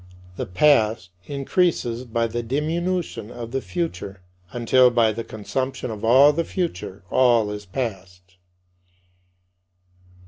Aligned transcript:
The 0.35 0.47
past 0.47 1.11
increases 1.27 2.05
by 2.05 2.25
the 2.25 2.41
diminution 2.41 3.29
of 3.29 3.51
the 3.51 3.61
future 3.61 4.21
until 4.51 4.89
by 4.89 5.11
the 5.11 5.23
consumption 5.23 5.91
of 5.91 6.03
all 6.03 6.33
the 6.33 6.43
future 6.43 7.03
all 7.11 7.51
is 7.51 7.67
past. 7.67 8.33